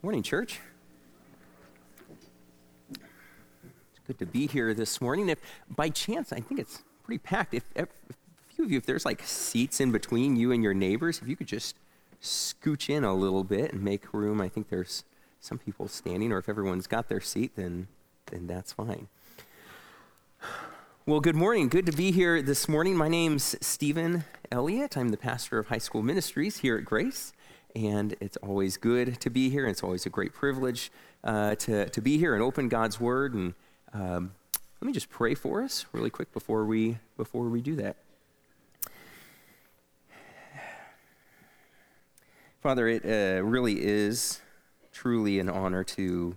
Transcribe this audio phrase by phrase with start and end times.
[0.00, 0.60] Morning, church.
[2.92, 3.00] It's
[4.06, 5.28] good to be here this morning.
[5.28, 7.52] If by chance, I think it's pretty packed.
[7.52, 10.72] If, if a few of you, if there's like seats in between you and your
[10.72, 11.74] neighbors, if you could just
[12.22, 14.40] scooch in a little bit and make room.
[14.40, 15.02] I think there's
[15.40, 17.88] some people standing, or if everyone's got their seat, then
[18.26, 19.08] then that's fine.
[21.06, 21.68] Well, good morning.
[21.68, 22.94] Good to be here this morning.
[22.94, 24.22] My name's Stephen
[24.52, 24.96] Elliott.
[24.96, 27.32] I'm the pastor of high school ministries here at Grace
[27.74, 29.66] and it's always good to be here.
[29.66, 30.90] It's always a great privilege
[31.24, 33.34] uh, to, to be here and open God's Word.
[33.34, 33.54] And
[33.92, 34.32] um,
[34.80, 37.96] let me just pray for us really quick before we, before we do that.
[42.60, 44.40] Father, it uh, really is
[44.92, 46.36] truly an honor to,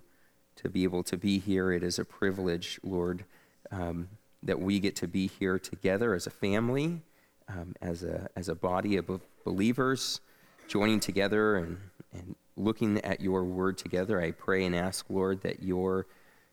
[0.56, 1.72] to be able to be here.
[1.72, 3.24] It is a privilege, Lord,
[3.72, 4.08] um,
[4.42, 7.02] that we get to be here together as a family,
[7.48, 10.20] um, as, a, as a body of believers
[10.68, 11.78] joining together and,
[12.12, 16.06] and looking at your word together, I pray and ask, Lord, that your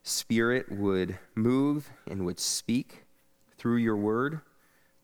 [0.04, 3.06] spirit would move and would speak
[3.58, 4.42] through your word.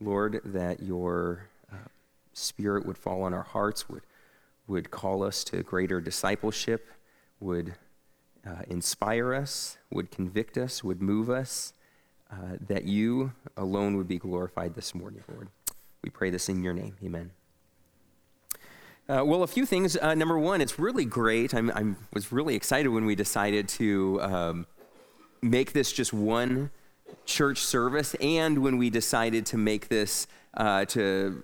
[0.01, 1.87] Lord, that your uh,
[2.33, 4.03] spirit would fall on our hearts, would,
[4.67, 6.87] would call us to greater discipleship,
[7.39, 7.75] would
[8.45, 11.73] uh, inspire us, would convict us, would move us,
[12.31, 15.49] uh, that you alone would be glorified this morning, Lord.
[16.03, 16.95] We pray this in your name.
[17.03, 17.31] Amen.
[19.07, 19.95] Uh, well, a few things.
[19.95, 21.53] Uh, number one, it's really great.
[21.53, 24.67] I was really excited when we decided to um,
[25.43, 26.71] make this just one
[27.23, 30.25] church service, and when we decided to make this
[30.55, 31.43] uh, to,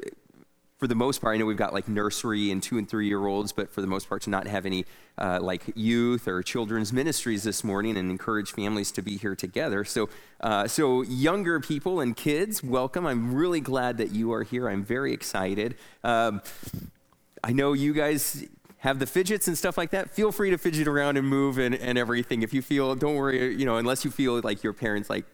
[0.79, 3.27] for the most part, I know we've got like nursery and two and three year
[3.27, 4.83] olds, but for the most part, to not have any
[5.19, 9.85] uh, like youth or children's ministries this morning and encourage families to be here together.
[9.85, 10.09] So,
[10.39, 13.05] uh, so younger people and kids, welcome.
[13.05, 14.67] I'm really glad that you are here.
[14.67, 15.75] I'm very excited.
[16.03, 16.41] Um,
[17.43, 18.45] I know you guys
[18.79, 20.09] have the fidgets and stuff like that.
[20.09, 22.41] Feel free to fidget around and move and, and everything.
[22.41, 25.25] If you feel, don't worry, you know, unless you feel like your parents like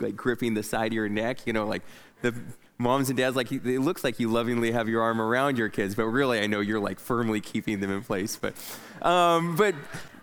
[0.00, 1.82] like gripping the side of your neck, you know, like
[2.22, 2.34] the
[2.78, 5.94] moms and dads, like it looks like you lovingly have your arm around your kids,
[5.94, 8.36] but really, I know you're like firmly keeping them in place.
[8.36, 8.54] But,
[9.00, 9.74] um, but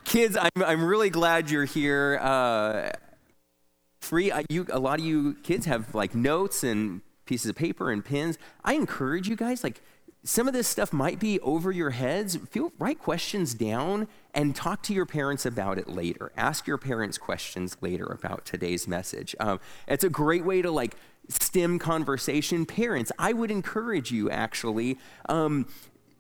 [0.03, 2.20] kids, I'm I'm really glad you're here.
[2.22, 2.91] Uh,
[4.02, 8.03] free, you a lot of you kids have like notes and pieces of paper and
[8.03, 8.38] pens.
[8.64, 9.81] I encourage you guys like
[10.23, 12.38] some of this stuff might be over your heads.
[12.50, 16.31] Feel, write questions down and talk to your parents about it later.
[16.38, 19.35] Ask your parents questions later about today's message.
[19.39, 20.95] Um, it's a great way to like
[21.28, 22.66] stem conversation.
[22.66, 24.97] Parents, I would encourage you actually.
[25.28, 25.67] Um,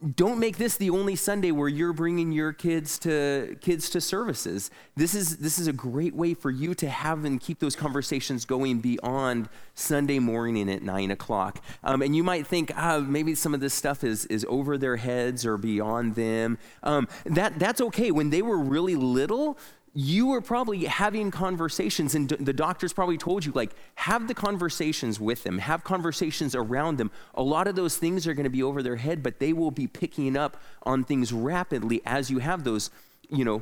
[0.03, 4.69] don't make this the only Sunday where you're bringing your kids to kids to services.
[4.95, 8.45] This is this is a great way for you to have and keep those conversations
[8.45, 11.63] going beyond Sunday morning at nine o'clock.
[11.83, 14.97] Um, and you might think, ah, maybe some of this stuff is is over their
[14.97, 16.57] heads or beyond them.
[16.83, 18.11] Um, that that's okay.
[18.11, 19.57] When they were really little,
[19.95, 25.19] you were probably having conversations, and the doctors probably told you, like, have the conversations
[25.19, 27.11] with them, have conversations around them.
[27.35, 29.69] A lot of those things are going to be over their head, but they will
[29.69, 32.89] be picking up on things rapidly as you have those,
[33.29, 33.61] you know,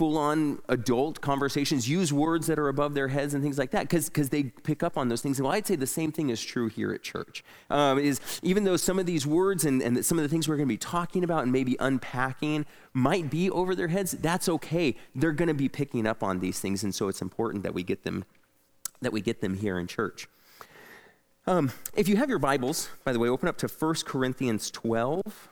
[0.00, 3.86] full on adult conversations, use words that are above their heads and things like that,
[3.86, 5.42] because they pick up on those things.
[5.42, 7.44] Well, I'd say the same thing is true here at church.
[7.68, 10.56] Um, is even though some of these words and, and some of the things we're
[10.56, 14.96] going to be talking about and maybe unpacking might be over their heads, that's okay.
[15.14, 17.82] They're going to be picking up on these things, and so it's important that we
[17.82, 18.24] get them
[19.02, 20.28] that we get them here in church.
[21.46, 25.48] Um, if you have your Bibles, by the way, open up to 1 Corinthians 12,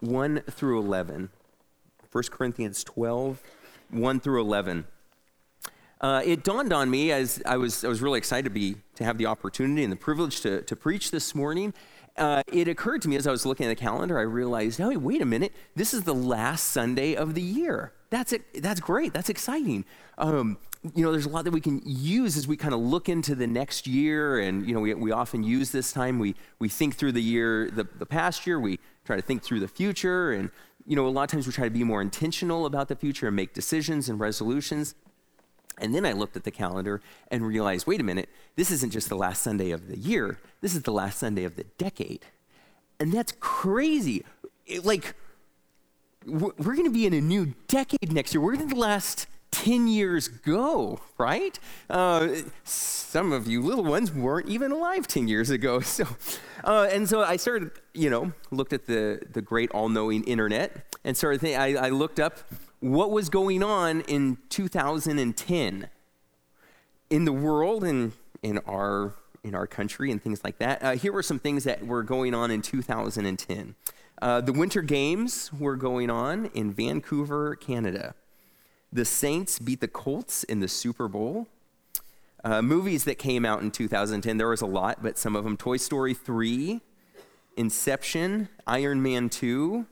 [0.00, 1.30] 1 through 11.
[2.16, 3.42] 1 Corinthians 12,
[3.90, 4.86] 1 through 11.
[6.00, 9.04] Uh, it dawned on me as I was, I was really excited to, be, to
[9.04, 11.72] have the opportunity and the privilege to, to preach this morning.
[12.16, 14.96] Uh, it occurred to me as I was looking at the calendar, I realized, oh,
[14.98, 17.92] wait a minute, this is the last Sunday of the year.
[18.10, 19.84] That's, it, that's great, that's exciting.
[20.16, 20.58] Um,
[20.94, 23.34] you know, there's a lot that we can use as we kind of look into
[23.34, 24.38] the next year.
[24.38, 27.70] And, you know, we, we often use this time, we, we think through the year,
[27.70, 30.32] the, the past year, we try to think through the future.
[30.32, 30.50] And,
[30.86, 33.26] you know, a lot of times we try to be more intentional about the future
[33.26, 34.94] and make decisions and resolutions.
[35.78, 39.08] And then I looked at the calendar and realized wait a minute, this isn't just
[39.08, 42.24] the last Sunday of the year, this is the last Sunday of the decade.
[42.98, 44.24] And that's crazy.
[44.66, 45.14] It, like,
[46.24, 48.40] we're, going to be in a new decade next year.
[48.40, 49.26] We're in the last
[49.64, 51.58] 10 years go, right?
[51.88, 52.28] Uh,
[52.64, 55.80] some of you little ones weren't even alive 10 years ago.
[55.86, 56.06] So,
[56.64, 60.94] uh, and so I started, you know, looked at the, the great all knowing internet
[61.04, 62.38] and started thinking, I, I looked up
[62.80, 65.88] what was going on in 2010
[67.08, 68.12] in the world and
[68.42, 70.82] in our in our country and things like that.
[70.82, 73.76] Uh, here were some things that were going on in 2010.
[74.20, 78.16] Uh, the Winter Games were going on in Vancouver, Canada.
[78.92, 81.48] The Saints beat the Colts in the Super Bowl.
[82.44, 85.56] Uh, movies that came out in 2010, there was a lot, but some of them
[85.56, 86.80] Toy Story 3,
[87.56, 89.86] Inception, Iron Man 2.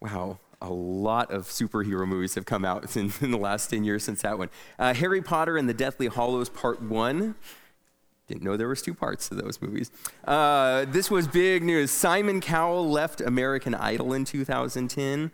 [0.00, 4.04] Wow, a lot of superhero movies have come out in, in the last 10 years
[4.04, 4.50] since that one.
[4.78, 7.34] Uh, Harry Potter and the Deathly Hallows Part 1.
[8.26, 9.90] Didn't know there was two parts to those movies.
[10.26, 11.90] Uh, this was big news.
[11.90, 15.30] Simon Cowell left American Idol in 2010.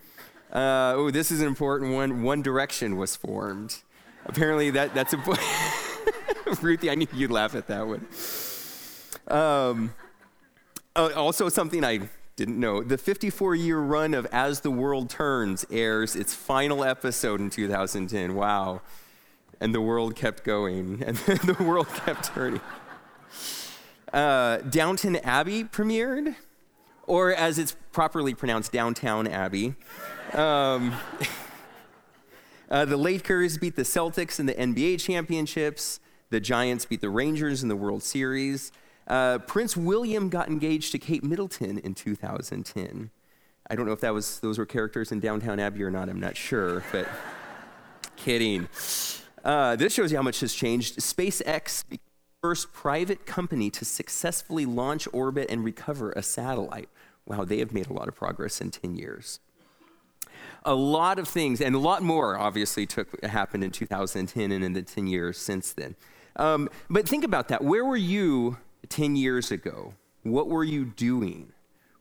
[0.54, 2.22] Uh, oh, this is an important one.
[2.22, 3.82] One Direction was formed.
[4.24, 5.18] Apparently, that, that's a.
[6.62, 8.06] Ruthie, I knew you'd laugh at that one.
[9.28, 9.94] Um,
[10.94, 12.82] uh, also, something I didn't know.
[12.82, 18.34] The 54 year run of As the World Turns airs its final episode in 2010.
[18.34, 18.82] Wow.
[19.60, 22.60] And the world kept going, and the world kept turning.
[24.12, 26.36] Uh, Downton Abbey premiered,
[27.06, 29.74] or as it's properly pronounced, Downtown Abbey.
[30.34, 30.94] Um,
[32.70, 36.00] uh, the Lakers beat the Celtics in the NBA championships.
[36.30, 38.72] The Giants beat the Rangers in the World Series.
[39.06, 43.10] Uh, Prince William got engaged to Kate Middleton in 2010.
[43.70, 46.08] I don't know if that was those were characters in Downtown Abbey or not.
[46.08, 47.08] I'm not sure, but
[48.16, 48.68] kidding.
[49.44, 50.98] Uh, this shows you how much has changed.
[50.98, 52.00] SpaceX, the
[52.42, 56.88] first private company to successfully launch, orbit, and recover a satellite.
[57.26, 59.40] Wow, they have made a lot of progress in 10 years.
[60.64, 64.72] A lot of things, and a lot more, obviously, took happened in 2010 and in
[64.72, 65.94] the 10 years since then.
[66.36, 67.62] Um, but think about that.
[67.62, 68.58] Where were you
[68.88, 69.94] 10 years ago?
[70.22, 71.52] What were you doing?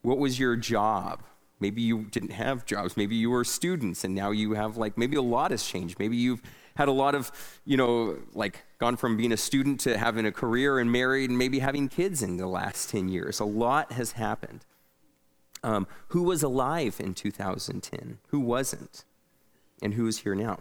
[0.01, 1.23] What was your job?
[1.59, 2.97] Maybe you didn't have jobs.
[2.97, 5.99] Maybe you were students and now you have, like, maybe a lot has changed.
[5.99, 6.41] Maybe you've
[6.75, 7.31] had a lot of,
[7.65, 11.37] you know, like gone from being a student to having a career and married and
[11.37, 13.39] maybe having kids in the last 10 years.
[13.39, 14.65] A lot has happened.
[15.63, 18.19] Um, who was alive in 2010?
[18.27, 19.05] Who wasn't?
[19.81, 20.59] And who is here now?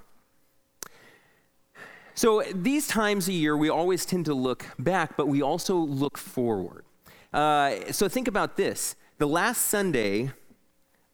[2.15, 6.19] So, these times a year, we always tend to look back, but we also look
[6.19, 6.85] forward.
[7.33, 8.97] Uh, so, think about this.
[9.19, 10.31] The last Sunday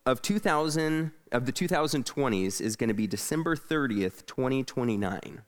[0.05, 5.43] of 2000, of the 2020s is going to be December 30th, 2029.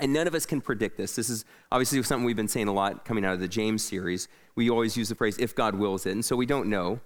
[0.00, 1.14] And none of us can predict this.
[1.14, 4.28] This is obviously something we've been saying a lot coming out of the James series.
[4.54, 6.12] We always use the phrase, if God wills it.
[6.12, 7.00] And so we don't know.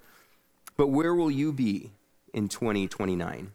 [0.76, 1.92] But where will you be
[2.32, 3.52] in 2029?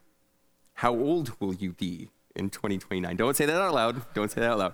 [0.75, 3.15] How old will you be in 2029.
[3.15, 4.01] Don't say that out loud.
[4.13, 4.73] Don't say that out loud.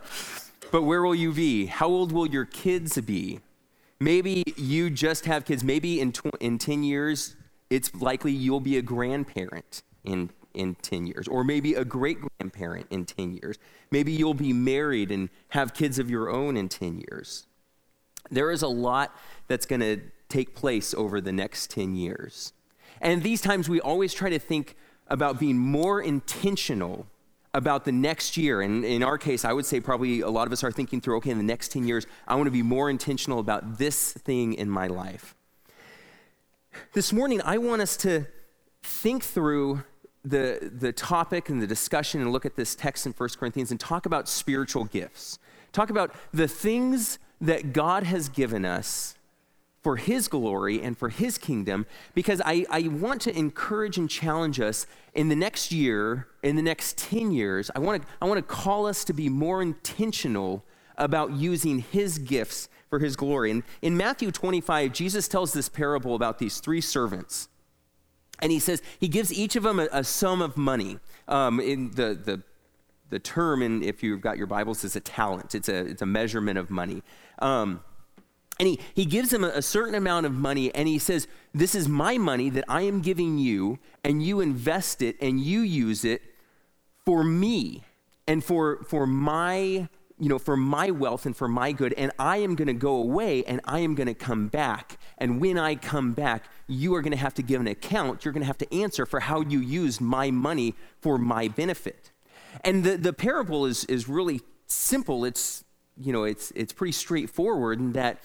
[0.71, 1.65] But where will you be?
[1.65, 3.39] How old will your kids be?
[3.99, 5.63] Maybe you just have kids.
[5.63, 7.35] Maybe in, tw- in 10 years,
[7.69, 12.87] it's likely you'll be a grandparent in, in 10 years, or maybe a great grandparent
[12.89, 13.57] in 10 years.
[13.91, 17.47] Maybe you'll be married and have kids of your own in 10 years.
[18.31, 19.15] There is a lot
[19.47, 22.53] that's going to take place over the next 10 years.
[23.01, 24.75] And these times, we always try to think
[25.07, 27.07] about being more intentional
[27.53, 28.61] about the next year.
[28.61, 31.17] And in our case, I would say probably a lot of us are thinking through
[31.17, 34.53] okay, in the next 10 years, I want to be more intentional about this thing
[34.53, 35.35] in my life.
[36.93, 38.25] This morning, I want us to
[38.83, 39.83] think through
[40.25, 43.79] the, the topic and the discussion and look at this text in 1 Corinthians and
[43.79, 45.39] talk about spiritual gifts.
[45.71, 49.15] Talk about the things that God has given us
[49.85, 51.85] for His glory and for His kingdom,
[52.15, 56.63] because I, I want to encourage and challenge us in the next year, in the
[56.63, 57.69] next 10 years.
[57.75, 60.65] I want to, I want to call us to be more intentional
[60.97, 63.51] about using His gifts for His glory.
[63.51, 67.47] And in Matthew 25, Jesus tells this parable about these three servants.
[68.41, 70.97] And he says, he gives each of them a, a sum of money.
[71.27, 72.41] Um, in the, the,
[73.11, 76.07] the term, in, if you've got your Bibles, is a talent, it's a, it's a
[76.07, 77.03] measurement of money.
[77.37, 77.81] Um,
[78.59, 81.75] and he, he gives him a, a, certain amount of money and he says, This
[81.75, 86.05] is my money that I am giving you, and you invest it and you use
[86.05, 86.21] it
[87.05, 87.83] for me
[88.27, 91.93] and for, for my you know for my wealth and for my good.
[91.93, 94.97] And i am going to go away and i am going to come back.
[95.17, 98.25] And when i come back you are going to have to give an account.
[98.25, 102.11] You're going to have to answer for how you used my money for my benefit.
[102.63, 105.25] And the, the parable is, is really simple.
[105.25, 105.63] It's
[105.97, 108.19] you know it's, it's pretty straightforward in that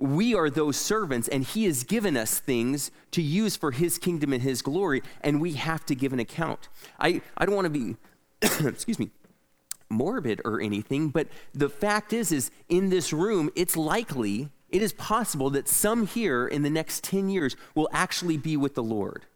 [0.00, 4.32] we are those servants, and He has given us things to use for His kingdom
[4.32, 6.68] and His glory, and we have to give an account.
[6.98, 7.96] I, I don't want to be,
[8.66, 9.10] excuse me,
[9.90, 14.92] morbid or anything, but the fact is, is in this room, it's likely, it is
[14.94, 19.26] possible that some here in the next 10 years will actually be with the Lord.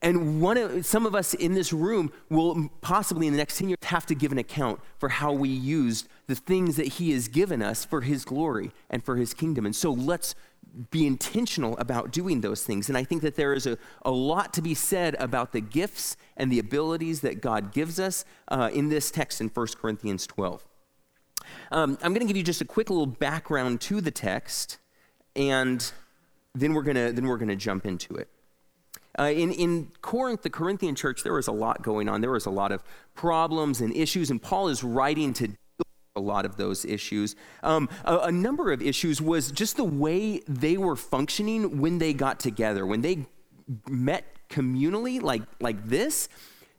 [0.00, 3.70] And one of, some of us in this room will possibly in the next 10
[3.70, 7.26] years have to give an account for how we used the things that He has
[7.26, 9.66] given us for His glory and for His kingdom.
[9.66, 10.36] And so let's
[10.90, 12.88] be intentional about doing those things.
[12.88, 16.16] And I think that there is a, a lot to be said about the gifts
[16.36, 20.64] and the abilities that God gives us uh, in this text in 1 Corinthians 12.
[21.72, 24.78] Um, I'm going to give you just a quick little background to the text,
[25.34, 25.90] and
[26.54, 28.28] then we're going to then we're going to jump into it.
[29.18, 32.20] Uh, in, in Corinth, the Corinthian church, there was a lot going on.
[32.20, 32.82] There was a lot of
[33.14, 35.48] problems and issues, and Paul is writing to
[36.14, 37.36] a lot of those issues.
[37.62, 42.12] Um, a, a, number of issues was just the way they were functioning when they
[42.12, 42.84] got together.
[42.84, 43.26] When they
[43.88, 46.28] met communally, like, like this,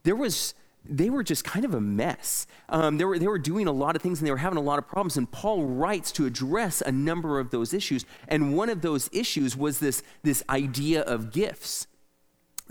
[0.04, 0.54] there was
[0.86, 2.48] they were just kind of a mess.
[2.70, 4.62] Um, they, were, they were doing a lot of things and they were having a
[4.62, 5.18] lot of problems.
[5.18, 8.06] And Paul writes to address a number of those issues.
[8.28, 11.86] And one of those issues was this, this idea of gifts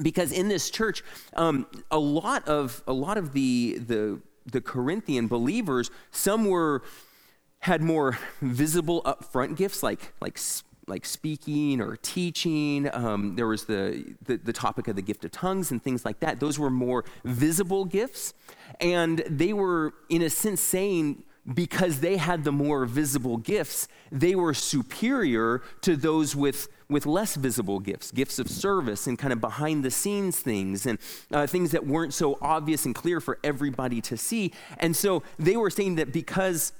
[0.00, 1.02] because in this church,
[1.34, 6.82] um, a lot of a lot of the the the Corinthian believers, some were
[7.60, 10.38] had more visible upfront gifts like like
[10.86, 12.88] like speaking or teaching.
[12.94, 16.20] Um, there was the, the, the topic of the gift of tongues and things like
[16.20, 16.40] that.
[16.40, 18.32] Those were more visible gifts,
[18.80, 21.24] and they were in a sense saying
[21.54, 27.36] because they had the more visible gifts, they were superior to those with, with less
[27.36, 30.98] visible gifts, gifts of service and kind of behind the scenes things and
[31.32, 34.52] uh, things that weren't so obvious and clear for everybody to see.
[34.78, 36.72] And so they were saying that because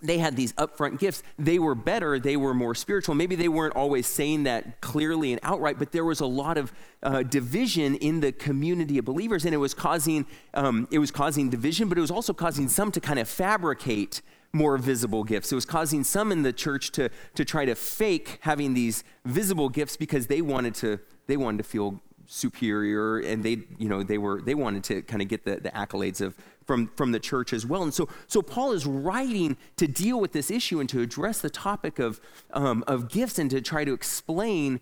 [0.00, 1.22] they had these upfront gifts.
[1.38, 3.14] They were better, they were more spiritual.
[3.14, 6.72] Maybe they weren't always saying that clearly and outright, but there was a lot of
[7.02, 11.50] uh, division in the community of believers, and it was causing um, it was causing
[11.50, 15.52] division, but it was also causing some to kind of fabricate more visible gifts.
[15.52, 19.68] It was causing some in the church to to try to fake having these visible
[19.68, 22.00] gifts because they wanted to they wanted to feel
[22.30, 25.70] superior and they you know they were they wanted to kind of get the, the
[25.70, 26.36] accolades of
[26.66, 30.32] from from the church as well and so so paul is writing to deal with
[30.32, 32.20] this issue and to address the topic of
[32.52, 34.78] um, of gifts and to try to explain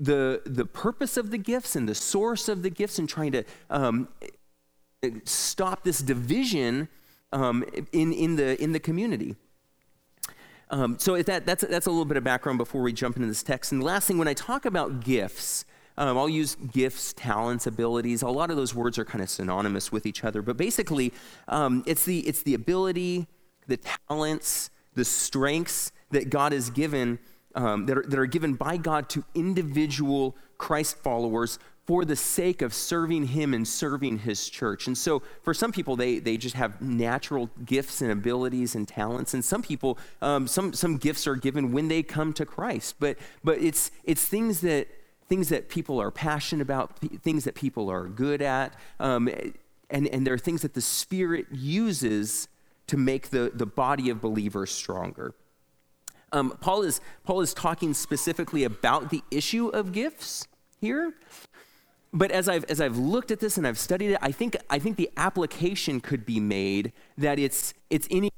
[0.00, 3.44] the the purpose of the gifts and the source of the gifts and trying to
[3.68, 4.08] um,
[5.24, 6.88] stop this division
[7.36, 9.36] um, in in the in the community
[10.70, 13.42] um, so that, that's, that's a little bit of background before we jump into this
[13.42, 13.72] text.
[13.72, 15.64] And the last thing, when I talk about gifts,
[15.96, 18.22] um, I'll use gifts, talents, abilities.
[18.22, 21.12] A lot of those words are kind of synonymous with each other, but basically,
[21.48, 23.28] um, it's, the, it's the ability,
[23.66, 23.78] the
[24.08, 27.18] talents, the strengths that God has given,
[27.54, 32.62] um, that, are, that are given by God to individual Christ followers for the sake
[32.62, 34.86] of serving Him and serving His church.
[34.86, 39.34] And so, for some people, they, they just have natural gifts and abilities and talents.
[39.34, 42.96] And some people, um, some, some gifts are given when they come to Christ.
[42.98, 44.88] But, but it's, it's things that
[45.28, 49.28] things that people are passionate about, things that people are good at, um,
[49.90, 52.48] and, and there are things that the Spirit uses
[52.86, 55.34] to make the, the body of believers stronger.
[56.32, 60.46] Um, Paul, is, Paul is talking specifically about the issue of gifts
[60.80, 61.14] here.
[62.16, 64.78] But as I've, as I've looked at this and I've studied it, I think, I
[64.78, 68.30] think the application could be made that it's, it's any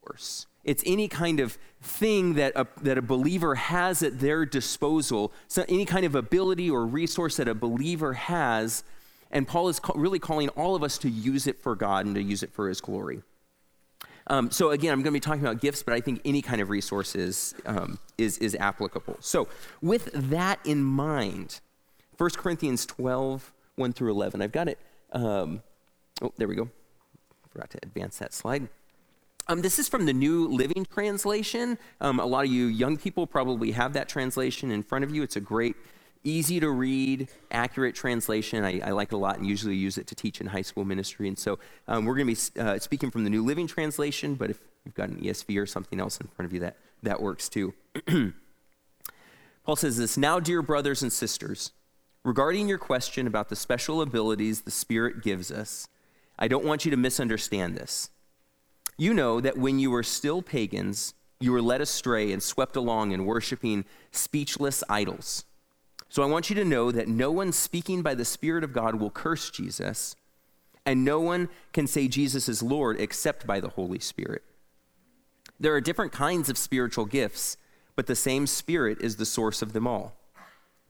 [0.00, 0.46] course.
[0.62, 5.64] It's any kind of thing that a, that a believer has at their disposal, so
[5.68, 8.84] any kind of ability or resource that a believer has.
[9.32, 12.14] And Paul is ca- really calling all of us to use it for God and
[12.14, 13.22] to use it for his glory.
[14.28, 16.60] Um, so again, I'm going to be talking about gifts, but I think any kind
[16.60, 19.16] of resource is, um, is, is applicable.
[19.18, 19.48] So
[19.82, 21.60] with that in mind,
[22.20, 24.42] 1 Corinthians 12, 1 through 11.
[24.42, 24.78] I've got it.
[25.12, 25.62] Um,
[26.20, 26.68] oh, there we go.
[27.48, 28.68] Forgot to advance that slide.
[29.48, 31.78] Um, this is from the New Living Translation.
[31.98, 35.22] Um, a lot of you young people probably have that translation in front of you.
[35.22, 35.76] It's a great,
[36.22, 38.64] easy to read, accurate translation.
[38.64, 40.84] I, I like it a lot and usually use it to teach in high school
[40.84, 41.26] ministry.
[41.26, 41.58] And so
[41.88, 44.94] um, we're going to be uh, speaking from the New Living Translation, but if you've
[44.94, 47.72] got an ESV or something else in front of you, that, that works too.
[49.64, 51.72] Paul says this Now, dear brothers and sisters,
[52.24, 55.88] regarding your question about the special abilities the Spirit gives us,
[56.38, 58.10] I don't want you to misunderstand this.
[58.96, 63.12] You know that when you were still pagans, you were led astray and swept along
[63.12, 65.44] in worshiping speechless idols.
[66.08, 68.96] So I want you to know that no one speaking by the Spirit of God
[68.96, 70.16] will curse Jesus,
[70.84, 74.42] and no one can say Jesus is Lord except by the Holy Spirit.
[75.58, 77.56] There are different kinds of spiritual gifts,
[77.96, 80.16] but the same Spirit is the source of them all.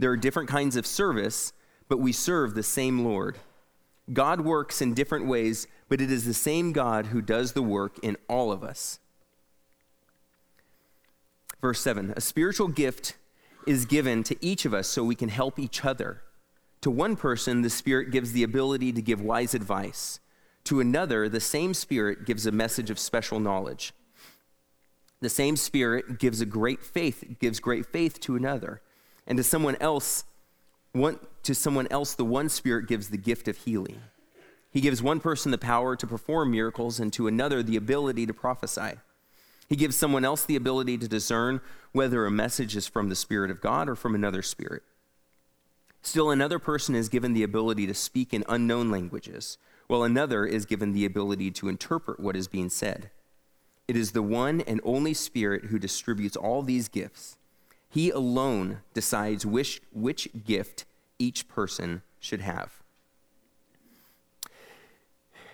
[0.01, 1.53] There are different kinds of service,
[1.87, 3.37] but we serve the same Lord.
[4.11, 7.99] God works in different ways, but it is the same God who does the work
[8.03, 8.99] in all of us.
[11.61, 13.19] Verse 7 A spiritual gift
[13.67, 16.23] is given to each of us so we can help each other.
[16.81, 20.19] To one person, the Spirit gives the ability to give wise advice.
[20.65, 23.93] To another, the same Spirit gives a message of special knowledge.
[25.21, 28.81] The same Spirit gives a great faith, gives great faith to another.
[29.31, 30.25] And to someone else,
[30.91, 34.03] one, to someone else, the one Spirit gives the gift of healing.
[34.73, 38.35] He gives one person the power to perform miracles and to another the ability to
[38.35, 38.99] prophesy.
[39.69, 41.61] He gives someone else the ability to discern
[41.93, 44.83] whether a message is from the Spirit of God or from another spirit.
[46.03, 50.67] Still, another person is given the ability to speak in unknown languages, while another is
[50.67, 53.13] given the ability to interpret what is being said.
[53.87, 57.37] It is the one and only Spirit who distributes all these gifts.
[57.91, 60.85] He alone decides which, which gift
[61.19, 62.81] each person should have.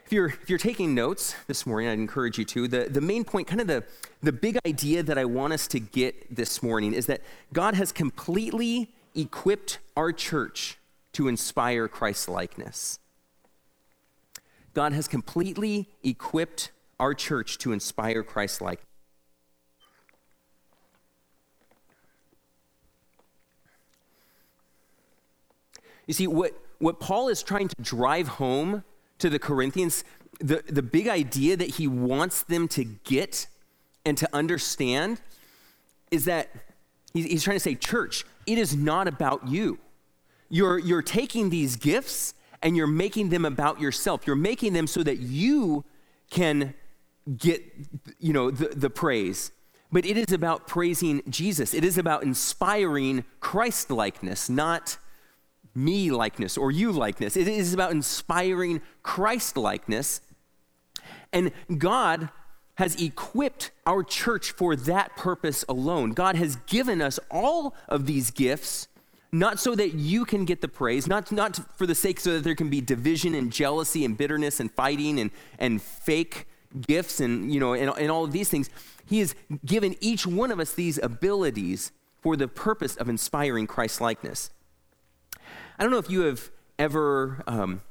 [0.04, 2.68] If you're, if you're taking notes this morning, I'd encourage you to.
[2.68, 3.82] The, the main point, kind of the,
[4.22, 7.90] the big idea that I want us to get this morning is that God has
[7.90, 10.78] completely equipped our church
[11.14, 13.00] to inspire Christ likeness.
[14.74, 18.86] God has completely equipped our church to inspire Christ likeness.
[26.06, 28.84] You see, what, what Paul is trying to drive home
[29.18, 30.04] to the Corinthians,
[30.40, 33.46] the, the big idea that he wants them to get
[34.04, 35.20] and to understand
[36.10, 36.50] is that
[37.12, 39.78] he's, trying to say, church, it is not about you.
[40.48, 44.26] You're, you're taking these gifts and you're making them about yourself.
[44.26, 45.84] You're making them so that you
[46.30, 46.74] can
[47.36, 47.62] get,
[48.20, 49.50] you know, the, the praise.
[49.90, 51.74] But it is about praising Jesus.
[51.74, 54.98] It is about inspiring Christ likeness, not
[55.76, 57.36] me likeness or you likeness.
[57.36, 60.20] It is about inspiring Christ likeness.
[61.32, 62.30] And God
[62.76, 66.12] has equipped our church for that purpose alone.
[66.12, 68.88] God has given us all of these gifts,
[69.32, 72.44] not so that you can get the praise, not, not for the sake so that
[72.44, 76.46] there can be division and jealousy and bitterness and fighting and, and fake
[76.86, 78.68] gifts and, you know, and, and all of these things.
[79.06, 84.00] He has given each one of us these abilities for the purpose of inspiring Christ
[84.00, 84.50] likeness.
[85.78, 87.82] I don't know if you have ever um,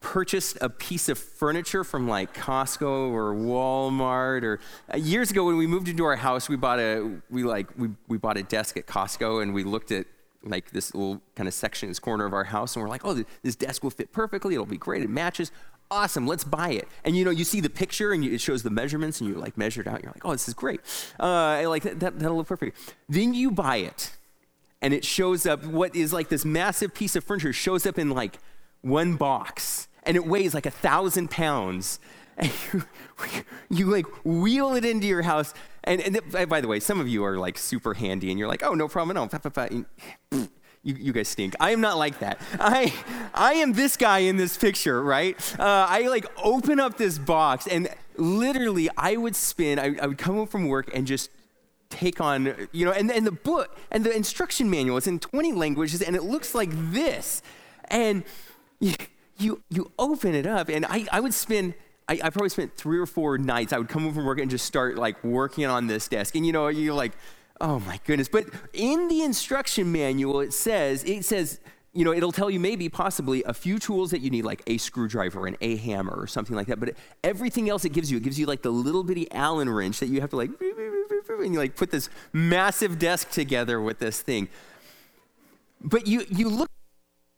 [0.00, 4.60] purchased a piece of furniture from like Costco or Walmart or
[4.92, 7.88] uh, years ago when we moved into our house we bought a we like we,
[8.08, 10.06] we bought a desk at Costco and we looked at
[10.42, 13.24] like this little kind of section this corner of our house and we're like oh
[13.42, 14.54] this desk will fit perfectly.
[14.54, 15.02] It'll be great.
[15.02, 15.50] It matches.
[15.90, 16.26] Awesome.
[16.26, 16.88] Let's buy it.
[17.04, 19.36] And you know you see the picture and you, it shows the measurements and you
[19.36, 20.80] like measure it out and you're like oh this is great.
[21.18, 22.94] Uh, like that, that'll look perfect.
[23.08, 24.12] Then you buy it
[24.82, 28.10] and it shows up, what is like this massive piece of furniture shows up in
[28.10, 28.38] like
[28.82, 31.98] one box and it weighs like a thousand pounds.
[32.38, 32.82] And you,
[33.70, 35.54] you like wheel it into your house.
[35.84, 38.62] And, and by the way, some of you are like super handy and you're like,
[38.62, 39.78] oh, no problem at all.
[40.82, 41.56] You, you, guys stink.
[41.58, 42.40] I am not like that.
[42.60, 42.94] I,
[43.34, 45.34] I am this guy in this picture, right?
[45.58, 50.18] Uh, I like open up this box and literally I would spin, I, I would
[50.18, 51.30] come home from work and just
[51.90, 55.52] take on, you know, and, and the book and the instruction manual is in 20
[55.52, 57.42] languages and it looks like this.
[57.88, 58.24] And
[58.80, 61.74] you, you, open it up, and I, I would spend,
[62.08, 63.72] I, I probably spent three or four nights.
[63.72, 66.34] I would come home from work and just start like working on this desk.
[66.34, 67.12] And you know, you're like,
[67.60, 68.28] oh my goodness.
[68.28, 71.60] But in the instruction manual, it says, it says,
[71.96, 74.76] you know, it'll tell you maybe possibly a few tools that you need, like a
[74.76, 76.78] screwdriver and a hammer or something like that.
[76.78, 79.98] But everything else it gives you, it gives you like the little bitty Allen wrench
[80.00, 84.20] that you have to like, and you like put this massive desk together with this
[84.20, 84.48] thing.
[85.80, 86.68] But you, you look,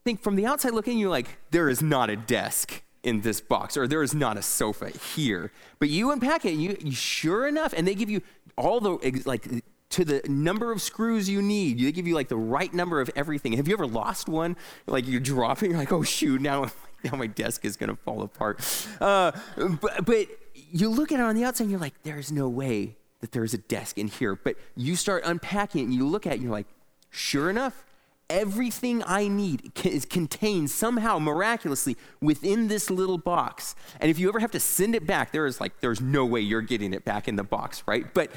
[0.05, 3.77] think from the outside looking, you're like, there is not a desk in this box,
[3.77, 5.53] or there is not a sofa here.
[5.79, 8.23] But you unpack it, you, you sure enough, and they give you
[8.57, 9.47] all the, like,
[9.91, 11.79] to the number of screws you need.
[11.79, 13.55] They give you like the right number of everything.
[13.55, 14.57] Have you ever lost one?
[14.87, 16.67] Like you're dropping, you're like, oh shoot, now,
[17.05, 18.61] now my desk is gonna fall apart.
[19.01, 19.33] Uh,
[19.81, 20.27] but, but
[20.71, 23.55] you look at it on the outside and you're like, there's no way that there's
[23.55, 24.37] a desk in here.
[24.37, 26.69] But you start unpacking it and you look at it and you're like,
[27.11, 27.85] sure enough,
[28.31, 33.75] everything I need is contained somehow miraculously within this little box.
[34.01, 36.41] And if you ever have to send it back, there is like, there's no way
[36.41, 38.13] you're getting it back in the box, right?
[38.13, 38.31] But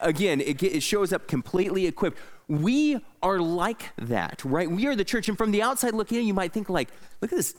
[0.00, 2.18] again, it, it shows up completely equipped.
[2.48, 4.70] We are like that, right?
[4.70, 5.28] We are the church.
[5.28, 6.88] And from the outside looking in, you might think like,
[7.20, 7.54] look at this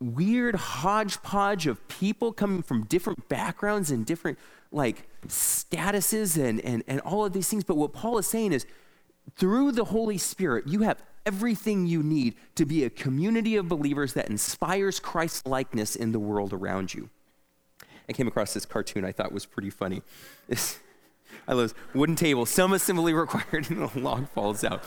[0.00, 4.38] weird hodgepodge of people coming from different backgrounds and different
[4.70, 7.64] like statuses and, and, and all of these things.
[7.64, 8.66] But what Paul is saying is
[9.36, 14.12] through the Holy Spirit, you have everything you need to be a community of believers
[14.12, 17.08] that inspires Christ's likeness in the world around you.
[18.08, 20.02] I came across this cartoon I thought was pretty funny.
[21.46, 21.74] I love this.
[21.94, 24.82] wooden table, some assembly required, and the log falls out.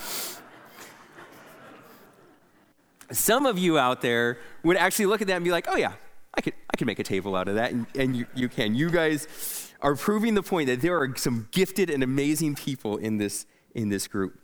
[3.12, 5.94] Some of you out there would actually look at that and be like, oh, yeah,
[6.34, 8.76] I could, I could make a table out of that, and, and you, you can.
[8.76, 13.18] You guys are proving the point that there are some gifted and amazing people in
[13.18, 14.40] this, in this group.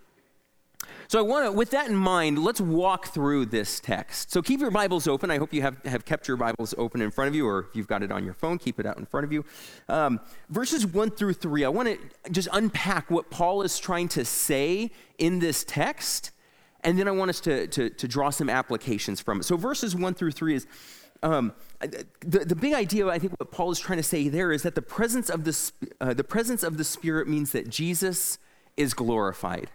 [1.13, 4.32] So I want to, with that in mind, let's walk through this text.
[4.32, 5.30] So keep your Bibles open.
[5.30, 7.76] I hope you have, have kept your Bibles open in front of you, or if
[7.76, 9.45] you've got it on your phone, keep it out in front of you.
[9.88, 14.26] Um, verses 1 through 3, I want to just unpack what Paul is trying to
[14.26, 16.32] say in this text,
[16.84, 19.43] and then I want us to, to, to draw some applications from it.
[19.43, 20.67] So verses 1 through 3 is
[21.21, 21.54] um,
[22.21, 24.73] the, the big idea, I think, what Paul is trying to say there is that
[24.73, 25.71] the presence of the,
[26.02, 28.39] uh, the presence of the Spirit means that Jesus
[28.76, 29.69] is glorified.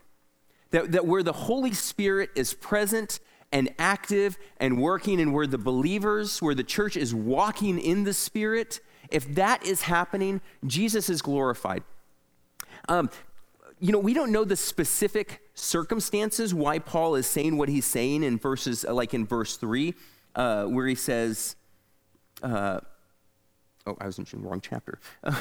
[0.71, 5.59] That, that where the Holy Spirit is present and active and working, and where the
[5.59, 11.23] believers, where the church is walking in the Spirit, if that is happening, Jesus is
[11.23, 11.83] glorified.
[12.89, 13.09] Um,
[13.81, 18.23] you know, we don't know the specific circumstances why Paul is saying what he's saying
[18.23, 19.95] in verses, like in verse 3,
[20.35, 21.57] uh, where he says,
[22.43, 22.81] uh,
[23.89, 24.99] Oh, I was in the wrong chapter.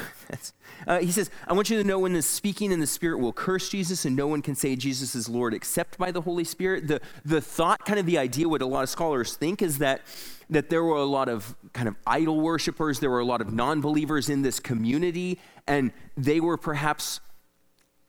[0.86, 3.32] Uh, he says, I want you to know when the speaking in the Spirit will
[3.32, 6.86] curse Jesus, and no one can say Jesus is Lord except by the Holy Spirit.
[6.86, 10.02] The, the thought, kind of the idea, what a lot of scholars think is that,
[10.50, 13.52] that there were a lot of kind of idol worshippers, there were a lot of
[13.52, 17.20] non believers in this community, and they were perhaps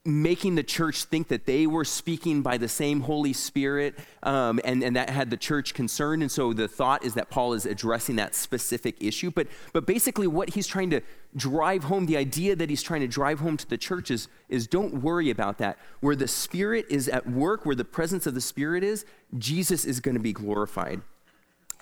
[0.06, 4.82] making the church think that they were speaking by the same Holy Spirit, um, and,
[4.82, 6.22] and that had the church concerned.
[6.22, 9.30] And so the thought is that Paul is addressing that specific issue.
[9.30, 11.02] But, but basically, what he's trying to
[11.36, 14.68] drive home, the idea that he's trying to drive home to the church is, is
[14.68, 15.78] don't worry about that.
[16.00, 19.06] Where the Spirit is at work, where the presence of the Spirit is,
[19.38, 21.02] Jesus is going to be glorified.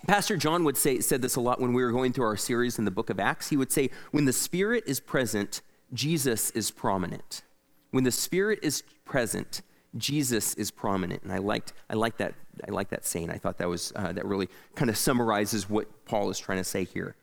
[0.07, 2.79] Pastor John would say, said this a lot when we were going through our series
[2.79, 3.49] in the book of Acts.
[3.49, 5.61] He would say, when the Spirit is present,
[5.93, 7.43] Jesus is prominent.
[7.91, 9.61] When the Spirit is present,
[9.95, 12.33] Jesus is prominent, and I liked, I liked that.
[12.67, 13.29] I like that saying.
[13.29, 16.63] I thought that was uh, that really kind of summarizes what Paul is trying to
[16.63, 17.15] say here.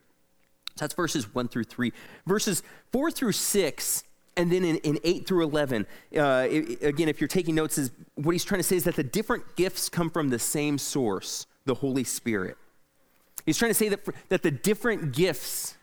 [0.69, 1.93] So that's verses one through three.
[2.25, 4.03] Verses four through six,
[4.35, 5.85] and then in, in eight through eleven.
[6.17, 8.95] Uh, it, again, if you're taking notes, is what he's trying to say is that
[8.95, 12.57] the different gifts come from the same source, the Holy Spirit.
[13.45, 15.75] He's trying to say that for, that the different gifts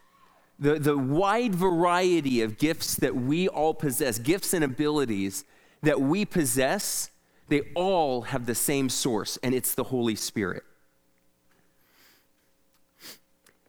[0.62, 5.44] the, the wide variety of gifts that we all possess, gifts and abilities
[5.82, 7.10] that we possess,
[7.48, 10.62] they all have the same source, and it's the Holy Spirit.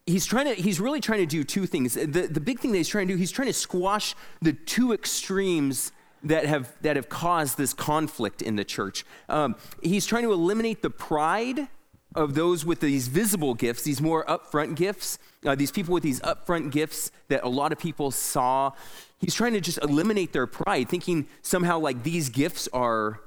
[0.06, 1.96] He's trying to, he's really trying to do two things.
[1.96, 4.94] The, the big thing that he's trying to do, he's trying to squash the two
[4.94, 5.92] extremes
[6.24, 9.04] that have, that have caused this conflict in the church.
[9.30, 11.70] Um, he's trying to eliminate the pride
[12.14, 16.20] of those with these visible gifts, these more upfront gifts, uh, these people with these
[16.22, 18.72] upfront gifts that a lot of people saw,
[19.20, 23.20] he's trying to just eliminate their pride, thinking somehow like these gifts are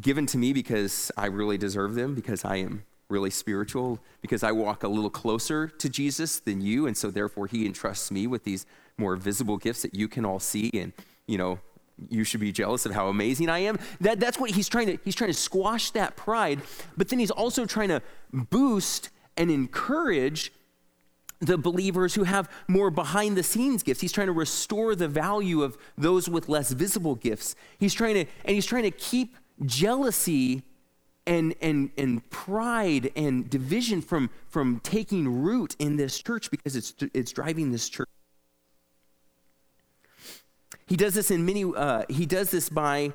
[0.00, 4.52] given to me because I really deserve them, because I am really spiritual, because I
[4.52, 8.44] walk a little closer to Jesus than you, and so therefore he entrusts me with
[8.44, 8.66] these
[8.98, 10.92] more visible gifts that you can all see and,
[11.26, 11.58] you know,
[12.10, 13.78] you should be jealous of how amazing I am.
[14.00, 16.60] That, that's what he's trying to, he's trying to squash that pride,
[16.96, 18.02] but then he's also trying to
[18.32, 20.52] boost and encourage
[21.40, 24.00] the believers who have more behind the scenes gifts.
[24.00, 27.54] He's trying to restore the value of those with less visible gifts.
[27.78, 30.62] He's trying to, and he's trying to keep jealousy
[31.26, 36.94] and, and, and pride and division from, from taking root in this church because it's,
[37.12, 38.08] it's driving this church
[40.88, 43.12] he does this in many, uh, he does this by,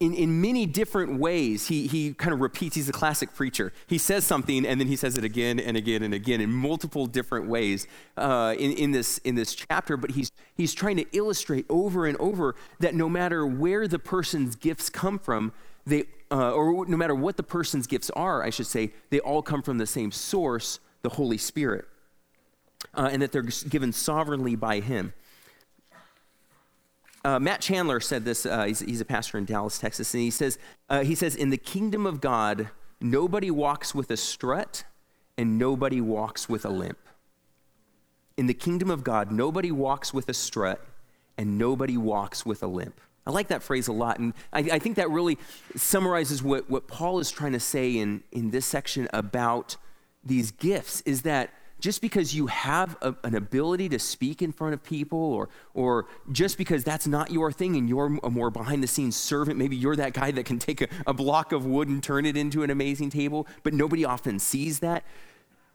[0.00, 1.66] in, in many different ways.
[1.68, 3.72] He, he kind of repeats, he's a classic preacher.
[3.86, 7.06] He says something and then he says it again and again and again in multiple
[7.06, 9.96] different ways uh, in, in, this, in this chapter.
[9.96, 14.54] But he's, he's trying to illustrate over and over that no matter where the person's
[14.54, 15.52] gifts come from,
[15.84, 19.42] they, uh, or no matter what the person's gifts are, I should say, they all
[19.42, 21.86] come from the same source, the Holy Spirit,
[22.94, 25.14] uh, and that they're given sovereignly by Him.
[27.24, 28.46] Uh, Matt Chandler said this.
[28.46, 31.50] Uh, he's, he's, a pastor in Dallas, Texas, and he says, uh, he says, in
[31.50, 32.68] the kingdom of God,
[33.00, 34.84] nobody walks with a strut
[35.36, 36.98] and nobody walks with a limp.
[38.36, 40.84] In the kingdom of God, nobody walks with a strut
[41.36, 43.00] and nobody walks with a limp.
[43.26, 45.38] I like that phrase a lot, and I, I think that really
[45.76, 49.76] summarizes what, what Paul is trying to say in, in this section about
[50.24, 51.50] these gifts is that
[51.80, 56.06] just because you have a, an ability to speak in front of people, or, or
[56.32, 59.76] just because that's not your thing and you're a more behind the scenes servant, maybe
[59.76, 62.62] you're that guy that can take a, a block of wood and turn it into
[62.62, 65.04] an amazing table, but nobody often sees that.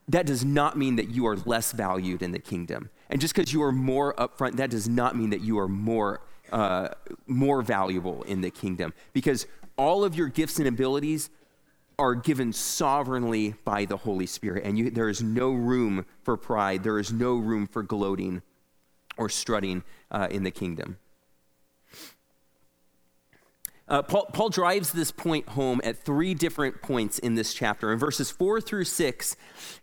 [0.09, 2.89] That does not mean that you are less valued in the kingdom.
[3.09, 6.19] And just because you are more upfront, that does not mean that you are more,
[6.51, 6.89] uh,
[7.25, 8.93] more valuable in the kingdom.
[9.13, 11.29] Because all of your gifts and abilities
[11.99, 14.63] are given sovereignly by the Holy Spirit.
[14.65, 18.41] And you, there is no room for pride, there is no room for gloating
[19.17, 20.97] or strutting uh, in the kingdom.
[23.87, 27.91] Uh, Paul, Paul, drives this point home at three different points in this chapter.
[27.91, 29.35] In verses four through six,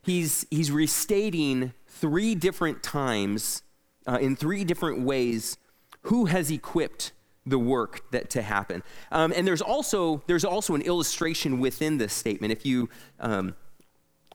[0.03, 3.62] he's, he's restating three different times,
[4.07, 5.59] uh, in three different ways,
[6.03, 7.12] who has equipped
[7.51, 8.83] the work that to happen.
[9.11, 12.53] Um, and there's also there's also an illustration within this statement.
[12.53, 13.55] If you um,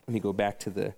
[0.08, 0.94] let me go back to the, I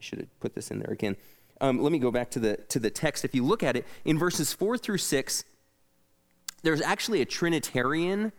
[0.00, 1.16] should have put this in there again.
[1.60, 3.24] Um, let me go back to the to the text.
[3.24, 5.44] If you look at it in verses four through six,
[6.62, 8.32] there's actually a Trinitarian.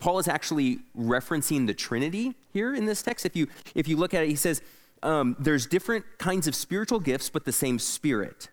[0.00, 3.24] Paul is actually referencing the Trinity here in this text.
[3.26, 4.62] If you if you look at it, he says
[5.02, 8.48] um, there's different kinds of spiritual gifts, but the same Spirit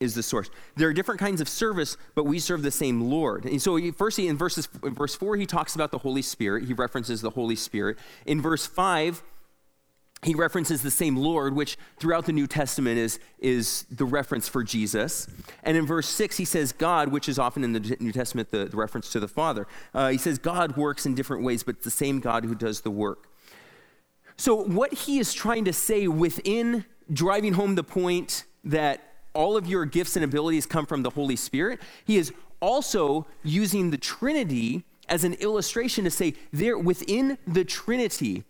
[0.00, 0.50] is the source.
[0.76, 3.44] There are different kinds of service, but we serve the same Lord.
[3.44, 6.64] And so, firstly, in, verses, in verse 4, he talks about the Holy Spirit.
[6.64, 7.98] He references the Holy Spirit.
[8.26, 9.22] In verse 5,
[10.24, 14.64] he references the same Lord, which throughout the New Testament is, is the reference for
[14.64, 15.28] Jesus.
[15.62, 18.64] And in verse 6, he says God, which is often in the New Testament the,
[18.64, 19.66] the reference to the Father.
[19.92, 22.80] Uh, he says God works in different ways, but it's the same God who does
[22.80, 23.28] the work.
[24.36, 29.66] So, what he is trying to say within driving home the point that all of
[29.66, 34.84] your gifts and abilities come from the Holy Spirit, he is also using the Trinity
[35.08, 38.44] as an illustration to say there within the Trinity,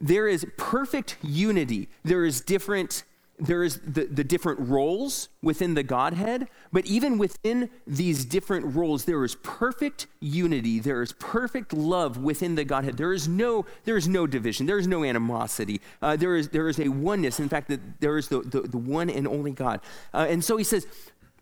[0.00, 1.88] there is perfect unity.
[2.02, 3.04] There is different
[3.38, 9.04] there is the, the different roles within the Godhead, but even within these different roles,
[9.04, 10.78] there is perfect unity.
[10.78, 12.96] There is perfect love within the Godhead.
[12.96, 14.66] There is no, there is no division.
[14.66, 15.80] There is no animosity.
[16.00, 17.40] Uh, there, is, there is a oneness.
[17.40, 19.80] In fact, there is the, the, the, one and only God.
[20.12, 20.86] Uh, and so he says,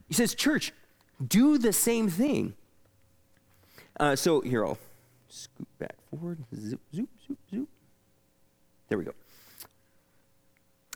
[0.09, 0.73] he says, church,
[1.27, 2.55] do the same thing.
[4.01, 4.79] Uh, so here, I'll
[5.29, 6.39] scoot back forward.
[6.55, 7.69] Zoop, zoop, zoop, zoop.
[8.89, 9.13] There we go.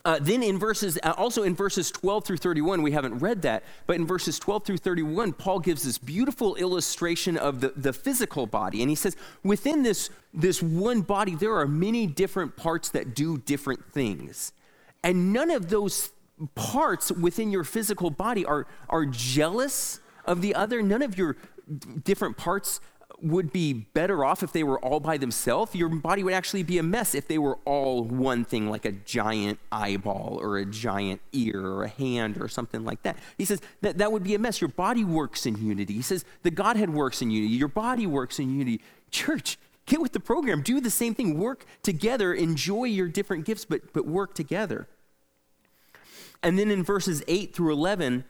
[0.06, 3.64] Uh, then in verses, uh, also in verses 12 through 31, we haven't read that,
[3.88, 8.46] but in verses 12 through 31, Paul gives this beautiful illustration of the, the physical
[8.46, 8.82] body.
[8.82, 13.38] And he says, within this, this one body, there are many different parts that do
[13.38, 14.52] different things.
[15.02, 16.12] And none of those
[16.54, 20.82] parts within your physical body are, are jealous of the other.
[20.82, 21.36] None of your
[22.04, 22.78] different parts
[23.22, 25.74] would be better off if they were all by themselves.
[25.74, 28.92] Your body would actually be a mess if they were all one thing, like a
[28.92, 33.16] giant eyeball or a giant ear or a hand or something like that.
[33.38, 34.60] He says that that would be a mess.
[34.60, 35.94] Your body works in unity.
[35.94, 37.54] He says the Godhead works in unity.
[37.54, 38.82] Your body works in unity.
[39.10, 40.62] Church, get with the program.
[40.62, 41.38] Do the same thing.
[41.38, 42.34] Work together.
[42.34, 44.88] Enjoy your different gifts, but, but work together.
[46.42, 48.24] And then in verses 8 through 11,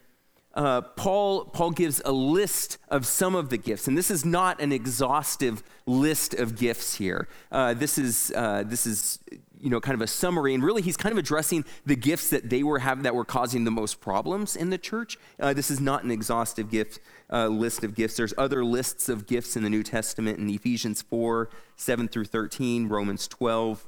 [0.57, 4.61] uh, Paul, Paul gives a list of some of the gifts, and this is not
[4.61, 7.29] an exhaustive list of gifts here.
[7.53, 9.19] Uh, this is uh, this is
[9.61, 12.49] you know kind of a summary, and really he's kind of addressing the gifts that
[12.49, 15.19] they were having that were causing the most problems in the church.
[15.39, 18.17] Uh, this is not an exhaustive gift uh, list of gifts.
[18.17, 22.89] There's other lists of gifts in the New Testament in Ephesians four seven through thirteen,
[22.89, 23.87] Romans twelve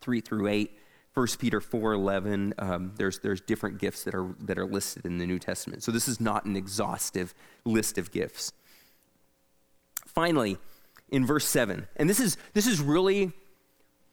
[0.00, 0.77] three through eight.
[1.18, 5.26] 1 Peter 4:11, um, there's, there's different gifts that are, that are listed in the
[5.26, 5.82] New Testament.
[5.82, 8.52] So this is not an exhaustive list of gifts.
[10.06, 10.58] Finally,
[11.10, 13.32] in verse 7, and this is, this is really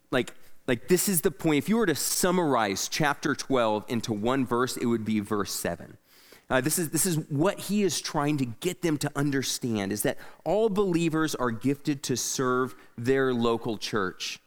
[0.09, 0.33] like,
[0.67, 1.59] like this is the point.
[1.59, 5.97] If you were to summarize chapter 12 into one verse, it would be verse 7.
[6.49, 10.01] Uh, this, is, this is what he is trying to get them to understand is
[10.01, 14.39] that all believers are gifted to serve their local church.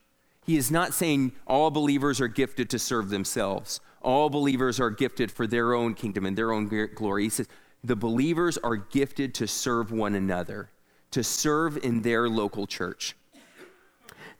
[0.49, 3.81] He is not saying all believers are gifted to serve themselves.
[4.01, 7.25] All believers are gifted for their own kingdom and their own glory.
[7.25, 7.49] He says
[7.85, 10.71] the believers are gifted to serve one another,
[11.11, 13.15] to serve in their local church.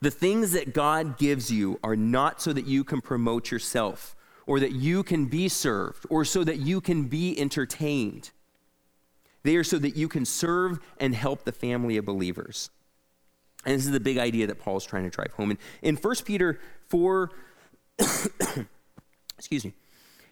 [0.01, 4.15] The things that God gives you are not so that you can promote yourself
[4.47, 8.31] or that you can be served or so that you can be entertained.
[9.43, 12.71] They are so that you can serve and help the family of believers.
[13.65, 15.51] And this is the big idea that Paul's trying to drive home.
[15.51, 17.31] And in 1 Peter 4,
[19.37, 19.73] excuse me,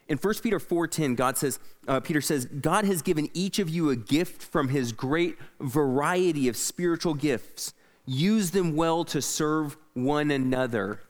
[0.08, 3.90] in 1 Peter 4.10, God says, uh, Peter says, God has given each of you
[3.90, 7.74] a gift from his great variety of spiritual gifts.
[8.06, 11.02] Use them well to serve one another.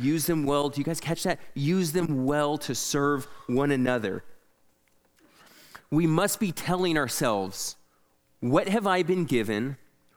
[0.00, 0.70] Use them well.
[0.70, 1.38] Do you guys catch that?
[1.54, 4.24] Use them well to serve one another.
[5.90, 7.76] We must be telling ourselves,
[8.40, 9.76] what have I been given?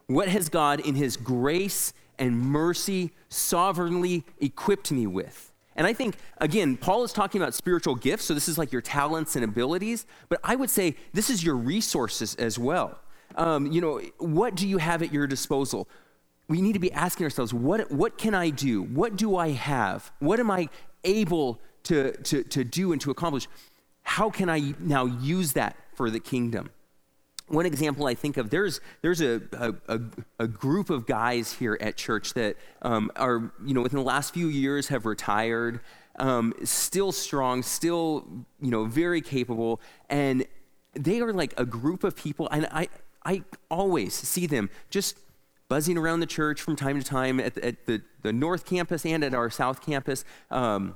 [0.09, 5.51] What has God, in His grace and mercy, sovereignly equipped me with?
[5.75, 8.81] And I think, again, Paul is talking about spiritual gifts, so this is like your
[8.81, 12.99] talents and abilities, but I would say this is your resources as well.
[13.35, 15.87] Um, you know, what do you have at your disposal?
[16.49, 18.81] we need to be asking ourselves, what, what can I do?
[18.81, 20.11] What do I have?
[20.19, 20.67] What am I
[21.03, 23.47] able to, to, to do and to accomplish?
[24.01, 26.71] How can I now use that for the kingdom?
[27.49, 29.41] One example I think of, there's, there's a,
[29.87, 29.99] a,
[30.39, 34.33] a group of guys here at church that um, are, you know, within the last
[34.33, 35.79] few years have retired,
[36.19, 38.27] um, still strong, still,
[38.61, 39.81] you know, very capable.
[40.09, 40.45] And
[40.93, 42.87] they are like a group of people, and I,
[43.25, 45.17] I always see them just
[45.69, 49.05] buzzing around the church from time to time at, the, at the, the North Campus
[49.05, 50.95] and at our South Campus, um,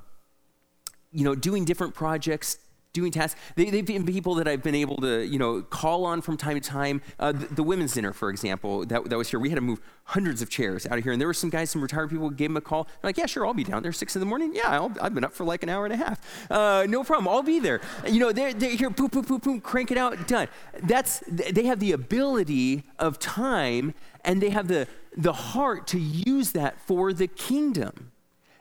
[1.12, 2.58] you know, doing different projects,
[2.94, 3.38] doing tasks.
[3.56, 6.58] They, have been people that I've been able to, you know, call on from time
[6.58, 7.02] to time.
[7.18, 9.40] Uh, the, the, women's dinner, for example, that, that was here.
[9.40, 11.70] We had to move hundreds of chairs out of here, and there were some guys,
[11.70, 12.84] some retired people, gave them a call.
[12.84, 14.54] They're like, "Yeah, sure, I'll be down there six in the morning.
[14.54, 16.50] Yeah, i have been up for like an hour and a half.
[16.50, 17.80] Uh, no problem, I'll be there.
[18.06, 20.48] You know, they're, they're here, boom, boom, boom, boom, crank it out, done.
[20.84, 23.92] That's they have the ability of time,
[24.24, 28.12] and they have the the heart to use that for the kingdom.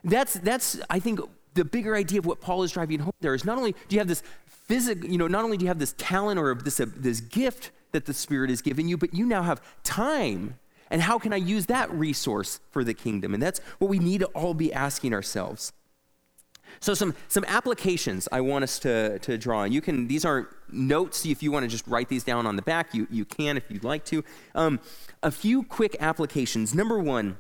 [0.03, 1.19] That's that's I think
[1.53, 3.99] the bigger idea of what Paul is driving home there is not only do you
[3.99, 6.85] have this physical, you know, not only do you have this talent or this, uh,
[6.95, 10.57] this gift that the Spirit has given you, but you now have time.
[10.89, 13.33] And how can I use that resource for the kingdom?
[13.33, 15.73] And that's what we need to all be asking ourselves.
[16.79, 19.71] So some, some applications I want us to, to draw on.
[19.71, 21.25] You can, these aren't notes.
[21.25, 23.69] If you want to just write these down on the back, you, you can if
[23.69, 24.23] you'd like to.
[24.55, 24.79] Um,
[25.21, 26.73] a few quick applications.
[26.73, 27.37] Number one,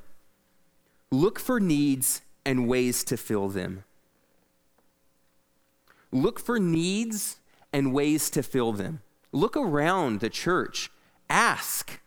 [1.11, 3.83] look for needs and ways to fill them.
[6.13, 7.37] Look for needs
[7.73, 9.01] and ways to fill them.
[9.31, 10.91] Look around the church.
[11.27, 11.99] Ask,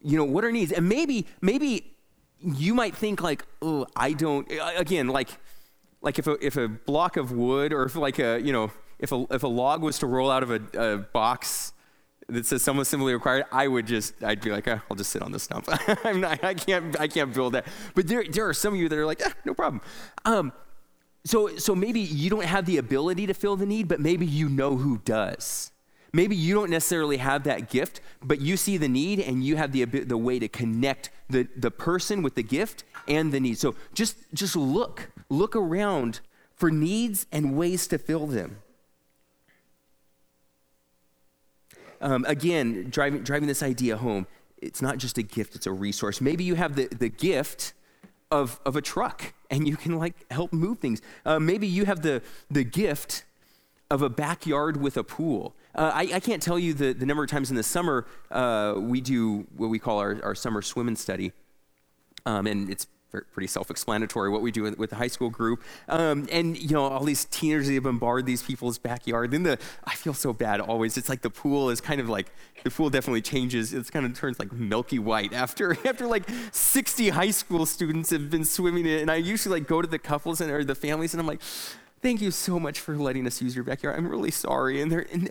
[0.00, 0.70] you know, what are needs?
[0.70, 1.96] And maybe, maybe
[2.40, 5.28] you might think like, oh, I don't, again, like,
[6.02, 9.10] like if a, if a block of wood or if like a, you know, if
[9.10, 11.72] a, if a log was to roll out of a, a box
[12.28, 15.20] that says someone similarly required, I would just, I'd be like, oh, I'll just sit
[15.20, 15.66] on the stump.
[16.04, 17.66] I'm not, I can't, I can't build that.
[17.96, 19.80] But there, there are some of you that are like, eh, no problem.
[20.24, 20.52] Um,
[21.24, 24.48] so, so maybe you don't have the ability to fill the need, but maybe you
[24.48, 25.70] know who does.
[26.12, 29.72] Maybe you don't necessarily have that gift, but you see the need and you have
[29.72, 33.58] the, the way to connect the, the person with the gift and the need.
[33.58, 36.20] So just, just look, look around
[36.54, 38.58] for needs and ways to fill them.
[42.00, 44.26] Um, again, driving, driving this idea home,
[44.58, 46.20] it's not just a gift, it's a resource.
[46.20, 47.72] Maybe you have the, the gift
[48.34, 51.00] of, of a truck and you can like help move things.
[51.24, 52.20] Uh, maybe you have the,
[52.50, 53.24] the gift
[53.90, 55.54] of a backyard with a pool.
[55.74, 58.74] Uh, I, I, can't tell you the, the number of times in the summer uh,
[58.76, 61.32] we do what we call our, our summer swim and study.
[62.26, 62.88] Um, and it's
[63.22, 65.62] pretty self-explanatory what we do with the high school group.
[65.88, 69.30] Um, and you know, all these teenagers they bombard these people's backyard.
[69.30, 70.96] Then the I feel so bad always.
[70.96, 72.26] It's like the pool is kind of like
[72.62, 73.72] the pool definitely changes.
[73.72, 78.30] It's kind of turns like milky white after after like 60 high school students have
[78.30, 79.02] been swimming in it.
[79.02, 81.40] And I usually like go to the couples and or the families and I'm like,
[82.02, 83.96] thank you so much for letting us use your backyard.
[83.96, 84.80] I'm really sorry.
[84.80, 85.30] And they're and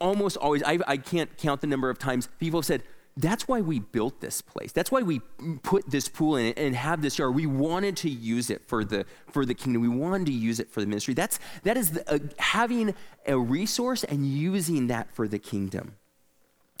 [0.00, 2.82] almost always I, I can't count the number of times people have said
[3.16, 4.72] that's why we built this place.
[4.72, 5.20] That's why we
[5.62, 7.34] put this pool in and have this yard.
[7.34, 9.80] We wanted to use it for the for the kingdom.
[9.80, 11.14] We wanted to use it for the ministry.
[11.14, 12.94] That's that is the, uh, having
[13.26, 15.96] a resource and using that for the kingdom.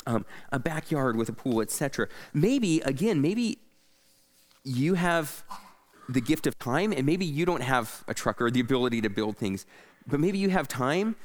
[0.06, 2.08] Um, a backyard with a pool, etc.
[2.34, 3.58] Maybe again, maybe
[4.62, 5.42] you have
[6.08, 9.08] the gift of time, and maybe you don't have a truck or the ability to
[9.08, 9.64] build things,
[10.06, 11.16] but maybe you have time.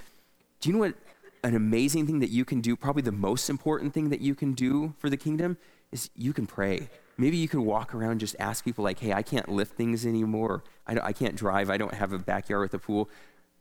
[0.61, 0.95] Do you know what
[1.43, 4.53] an amazing thing that you can do, probably the most important thing that you can
[4.53, 5.57] do for the kingdom,
[5.91, 6.89] is you can pray.
[7.17, 10.63] Maybe you can walk around just ask people, like, hey, I can't lift things anymore.
[10.87, 11.69] I, I can't drive.
[11.69, 13.09] I don't have a backyard with a pool,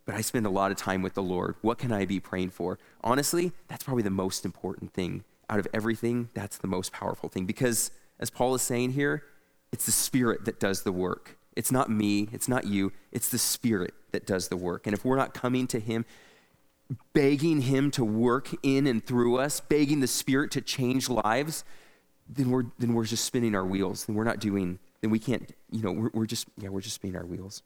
[0.07, 1.57] but I spend a lot of time with the Lord.
[1.61, 2.79] What can I be praying for?
[3.03, 5.25] Honestly, that's probably the most important thing.
[5.49, 7.45] Out of everything, that's the most powerful thing.
[7.45, 9.25] Because, as Paul is saying here,
[9.73, 11.37] it's the Spirit that does the work.
[11.57, 14.87] It's not me, it's not you, it's the Spirit that does the work.
[14.87, 16.05] And if we're not coming to Him,
[17.13, 21.65] begging Him to work in and through us, begging the Spirit to change lives,
[22.29, 24.07] then we're, then we're just spinning our wheels.
[24.07, 26.97] Then we're not doing, then we can't, you know, we're, we're just, yeah, we're just
[26.97, 27.63] spinning our wheels.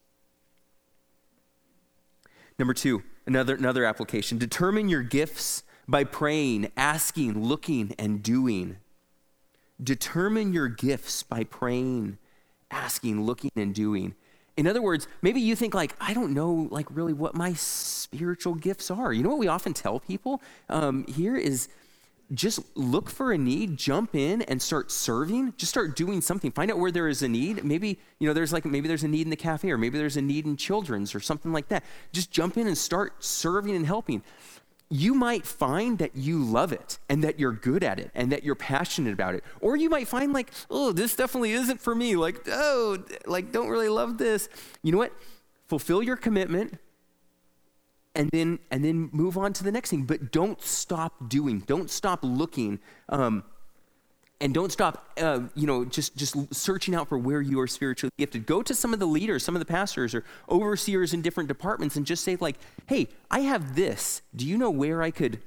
[2.59, 8.77] Number two, another, another application determine your gifts by praying, asking, looking, and doing.
[9.83, 12.19] Determine your gifts by praying,
[12.71, 14.15] asking, looking, and doing.
[14.57, 18.55] In other words, maybe you think like, I don't know like really what my spiritual
[18.55, 19.13] gifts are.
[19.13, 21.69] You know what we often tell people um, here is
[22.33, 25.55] just look for a need, jump in and start serving.
[25.57, 26.51] Just start doing something.
[26.51, 27.65] Find out where there is a need.
[27.65, 30.17] Maybe, you know, there's like maybe there's a need in the cafe or maybe there's
[30.17, 31.85] a need in children's or something like that.
[32.13, 34.23] Just jump in and start serving and helping.
[34.91, 38.45] You might find that you love it and that you're good at it and that
[38.45, 39.43] you're passionate about it.
[39.61, 42.17] Or you might find like, oh, this definitely isn't for me.
[42.17, 44.49] Like, oh, like don't really love this.
[44.83, 45.13] You know what?
[45.67, 46.79] Fulfill your commitment
[48.15, 50.05] and then and then move on to the next thing.
[50.05, 51.61] But don't stop doing.
[51.61, 52.81] Don't stop looking.
[53.09, 53.45] Um,
[54.45, 58.13] and don't stop uh, you know just just searching out for where you are spiritually
[58.19, 58.45] gifted.
[58.45, 61.97] Go to some of the leaders some of the pastors or overseers in different departments
[61.97, 64.21] and just say like hey i have this.
[64.37, 65.41] Do you know where i could,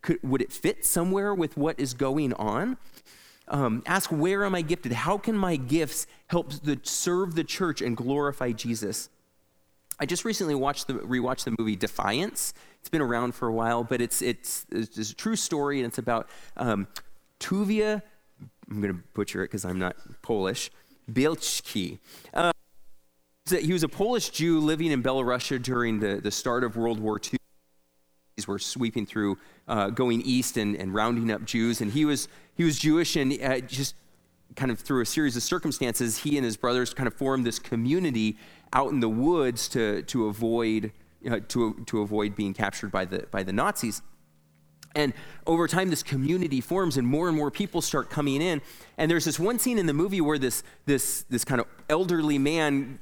[0.00, 2.78] could would it fit somewhere with what is going on?
[3.48, 4.92] Um, ask where am i gifted?
[4.92, 9.08] How can my gifts help the, serve the church and glorify jesus?
[9.98, 12.54] I just recently watched the rewatched the movie defiance.
[12.78, 15.98] It's been around for a while but it's it's, it's a true story and it's
[15.98, 16.86] about um,
[17.40, 18.02] tuvia
[18.70, 20.70] I'm going to butcher it because I'm not Polish,
[21.10, 21.98] Bielski.
[22.34, 22.52] Uh,
[23.48, 27.20] he was a Polish Jew living in Belarusia during the, the start of World War
[27.22, 27.38] II.
[28.36, 29.38] These were sweeping through,
[29.68, 31.80] uh, going east and, and rounding up Jews.
[31.80, 33.94] And he was, he was Jewish, and uh, just
[34.56, 37.58] kind of through a series of circumstances, he and his brothers kind of formed this
[37.58, 38.36] community
[38.72, 40.92] out in the woods to, to, avoid,
[41.30, 44.02] uh, to, to avoid being captured by the, by the Nazis.
[44.96, 45.12] And
[45.46, 48.62] over time, this community forms, and more and more people start coming in.
[48.96, 52.38] And there's this one scene in the movie where this, this, this kind of elderly
[52.38, 52.98] man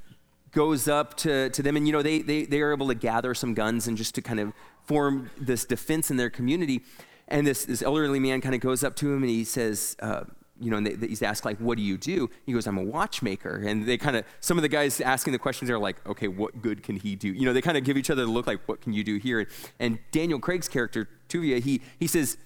[0.50, 3.32] goes up to, to them, and you know, they, they, they are able to gather
[3.32, 6.82] some guns and just to kind of form this defense in their community.
[7.28, 10.24] And this, this elderly man kind of goes up to him and he says, uh,
[10.60, 12.30] you know, and they, he's asked, like, what do you do?
[12.46, 13.56] He goes, I'm a watchmaker.
[13.66, 16.62] And they kind of, some of the guys asking the questions are like, okay, what
[16.62, 17.28] good can he do?
[17.28, 19.16] You know, they kind of give each other the look like, what can you do
[19.16, 19.48] here?
[19.80, 22.38] And Daniel Craig's character, Tuvia, he, he says,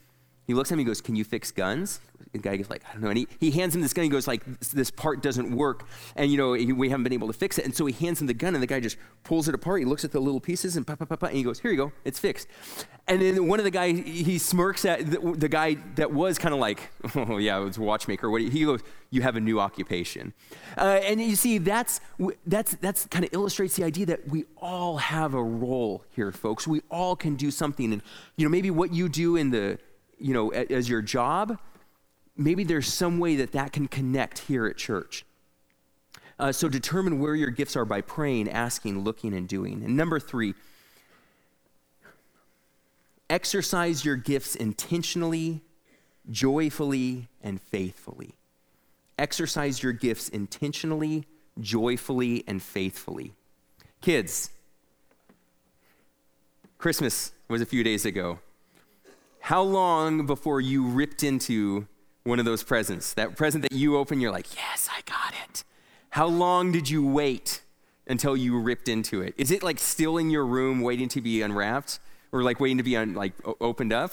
[0.48, 2.00] he looks at him, he goes, Can you fix guns?
[2.32, 3.08] The guy goes like, I don't know.
[3.08, 4.02] And he, he hands him this gun.
[4.02, 5.86] He goes like, this part doesn't work.
[6.14, 7.64] And, you know, we haven't been able to fix it.
[7.64, 9.80] And so he hands him the gun and the guy just pulls it apart.
[9.80, 11.70] He looks at the little pieces and, pa, pa, pa, pa, and he goes, here
[11.70, 11.92] you go.
[12.04, 12.48] It's fixed.
[13.06, 16.52] And then one of the guys, he smirks at the, the guy that was kind
[16.52, 18.28] of like, oh yeah, it was a watchmaker.
[18.30, 18.80] What, he goes,
[19.10, 20.34] you have a new occupation.
[20.76, 22.00] Uh, and you see, that's,
[22.46, 26.66] that's, that's kind of illustrates the idea that we all have a role here, folks.
[26.66, 27.92] We all can do something.
[27.92, 28.02] And,
[28.36, 29.78] you know, maybe what you do in the,
[30.20, 31.58] you know, as your job,
[32.36, 35.24] maybe there's some way that that can connect here at church.
[36.38, 39.82] Uh, so determine where your gifts are by praying, asking, looking, and doing.
[39.84, 40.54] And number three,
[43.28, 45.62] exercise your gifts intentionally,
[46.30, 48.34] joyfully, and faithfully.
[49.18, 51.26] Exercise your gifts intentionally,
[51.60, 53.34] joyfully, and faithfully.
[54.00, 54.50] Kids,
[56.78, 58.38] Christmas was a few days ago.
[59.48, 61.88] How long before you ripped into
[62.22, 63.14] one of those presents?
[63.14, 65.64] That present that you open, you're like, yes, I got it.
[66.10, 67.62] How long did you wait
[68.06, 69.32] until you ripped into it?
[69.38, 71.98] Is it like still in your room waiting to be unwrapped
[72.30, 74.12] or like waiting to be un, like opened up?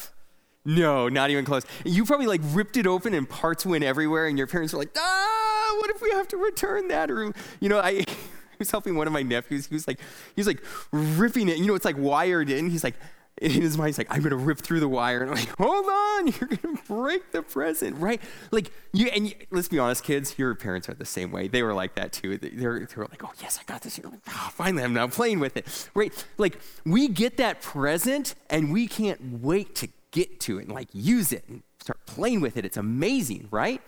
[0.63, 1.65] No, not even close.
[1.83, 4.97] You probably like ripped it open and parts went everywhere, and your parents were like,
[4.97, 7.11] ah, what if we have to return that?
[7.11, 8.05] Or, you know, I,
[8.59, 9.67] was helping one of my nephews.
[9.67, 10.63] He was like, he was like
[10.93, 11.57] ripping it.
[11.57, 12.69] You know, it's like wired in.
[12.69, 12.95] He's like,
[13.37, 15.21] in his mind, he's like, I'm gonna rip through the wire.
[15.21, 18.21] And I'm like, hold on, you're gonna break the present, right?
[18.51, 21.47] Like, you, and you, let's be honest, kids, your parents are the same way.
[21.47, 22.37] They were like that too.
[22.37, 24.01] They, were, they were like, oh, yes, I got this.
[24.01, 26.25] Like, oh, finally, I'm now playing with it, right?
[26.37, 30.87] Like, we get that present and we can't wait to get to it and like
[30.93, 32.65] use it and start playing with it.
[32.65, 33.81] It's amazing, right?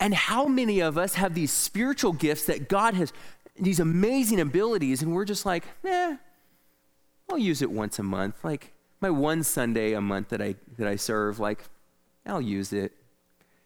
[0.00, 3.12] And how many of us have these spiritual gifts that God has,
[3.58, 6.16] these amazing abilities, and we're just like, eh,
[7.30, 8.44] I'll use it once a month.
[8.44, 11.64] Like my one Sunday a month that I that I serve, like
[12.26, 12.92] I'll use it.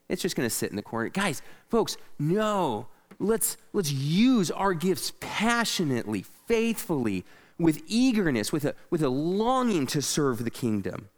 [0.09, 1.09] It's just going to sit in the corner.
[1.09, 2.89] Guys, folks, no.
[3.19, 7.25] Let's let's use our gifts passionately, faithfully,
[7.59, 11.09] with eagerness, with a with a longing to serve the kingdom.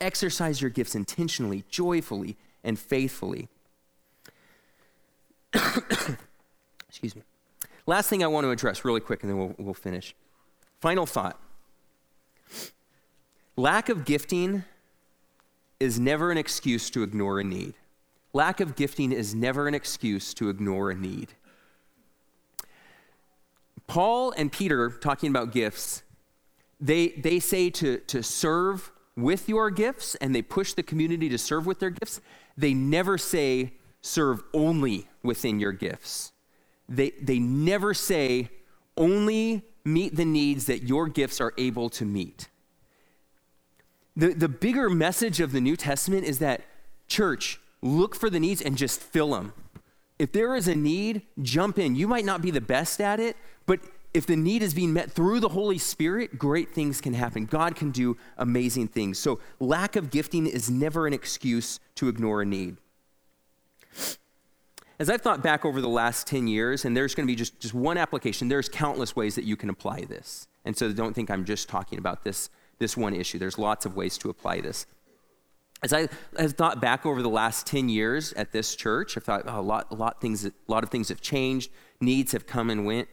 [0.00, 3.48] Exercise your gifts intentionally, joyfully, and faithfully.
[6.88, 7.22] Excuse me.
[7.86, 10.14] Last thing I want to address, really quick, and then we'll, we'll finish.
[10.80, 11.38] Final thought
[13.56, 14.64] lack of gifting
[15.78, 17.74] is never an excuse to ignore a need.
[18.32, 21.34] Lack of gifting is never an excuse to ignore a need.
[23.86, 26.02] Paul and Peter, talking about gifts,
[26.80, 31.38] they, they say to, to serve with your gifts and they push the community to
[31.38, 32.20] serve with their gifts.
[32.56, 36.32] They never say serve only within your gifts.
[36.88, 38.50] They, they never say
[38.96, 42.48] only meet the needs that your gifts are able to meet.
[44.16, 46.62] The, the bigger message of the New Testament is that,
[47.06, 49.52] church, look for the needs and just fill them.
[50.18, 51.96] If there is a need, jump in.
[51.96, 53.80] You might not be the best at it, but
[54.12, 57.46] if the need is being met through the Holy Spirit, great things can happen.
[57.46, 59.18] God can do amazing things.
[59.18, 62.76] So, lack of gifting is never an excuse to ignore a need.
[65.00, 67.58] As I've thought back over the last 10 years, and there's going to be just,
[67.58, 70.46] just one application, there's countless ways that you can apply this.
[70.66, 73.38] And so don't think I'm just talking about this, this one issue.
[73.38, 74.84] There's lots of ways to apply this.
[75.82, 79.44] As I have thought back over the last 10 years at this church, I've thought
[79.46, 81.70] oh, a, lot, a, lot things, a lot of things have changed,
[82.02, 83.08] needs have come and went.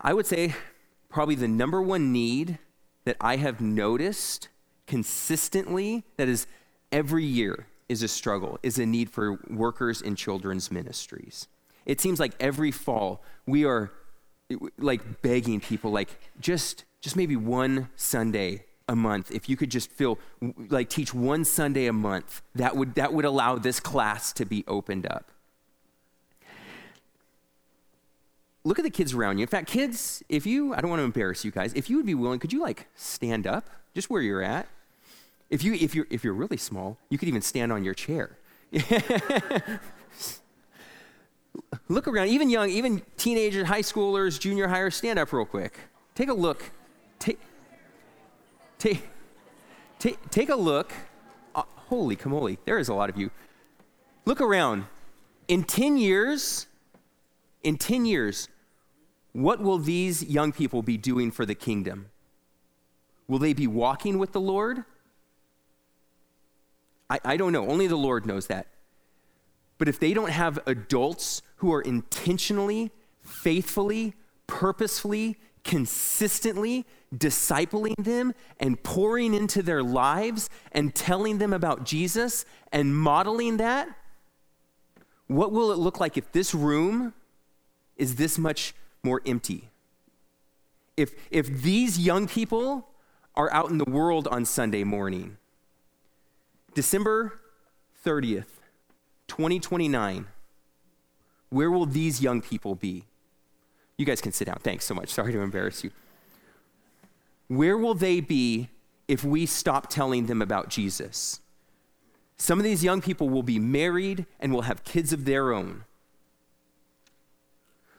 [0.00, 0.54] I would say
[1.08, 2.60] probably the number one need
[3.06, 4.46] that I have noticed
[4.86, 6.46] consistently, that is
[6.92, 11.48] every year, is a struggle, is a need for workers in children's ministries.
[11.86, 13.92] It seems like every fall we are
[14.78, 16.08] like begging people, like
[16.40, 19.30] just just maybe one Sunday a month.
[19.30, 20.18] If you could just feel
[20.70, 24.64] like teach one Sunday a month, that would that would allow this class to be
[24.66, 25.30] opened up.
[28.66, 29.42] Look at the kids around you.
[29.42, 32.06] In fact, kids, if you I don't want to embarrass you guys, if you would
[32.06, 34.66] be willing, could you like stand up just where you're at?
[35.50, 38.38] If, you, if, you're, if you're really small, you could even stand on your chair.
[41.88, 45.78] look around, even young, even teenagers, high schoolers, junior hires, stand up real quick.
[46.14, 46.62] Take a look.
[47.18, 47.38] Take,
[49.98, 50.92] take, take, a look.
[51.54, 53.30] Uh, holy camoli, there is a lot of you.
[54.26, 54.84] Look around.
[55.48, 56.66] In 10 years,
[57.62, 58.48] in 10 years,
[59.32, 62.10] what will these young people be doing for the kingdom?
[63.26, 64.84] Will they be walking with the Lord?
[67.10, 67.68] I, I don't know.
[67.68, 68.66] Only the Lord knows that.
[69.78, 72.90] But if they don't have adults who are intentionally,
[73.22, 74.14] faithfully,
[74.46, 82.96] purposefully, consistently discipling them and pouring into their lives and telling them about Jesus and
[82.96, 83.88] modeling that,
[85.26, 87.14] what will it look like if this room
[87.96, 89.70] is this much more empty?
[90.96, 92.88] If, if these young people
[93.34, 95.38] are out in the world on Sunday morning,
[96.74, 97.38] December
[98.04, 98.46] 30th,
[99.28, 100.26] 2029,
[101.50, 103.04] where will these young people be?
[103.96, 104.58] You guys can sit down.
[104.62, 105.08] Thanks so much.
[105.10, 105.90] Sorry to embarrass you.
[107.48, 108.70] Where will they be
[109.06, 111.40] if we stop telling them about Jesus?
[112.36, 115.84] Some of these young people will be married and will have kids of their own.